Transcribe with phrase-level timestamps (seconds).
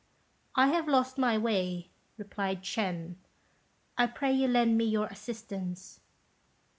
[0.55, 3.17] "I have lost my way," replied Ch'ên;
[3.99, 5.99] "I pray you lend me your assistance."